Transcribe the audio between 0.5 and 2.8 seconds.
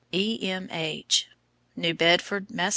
H. NEW BEDFORD, MASS.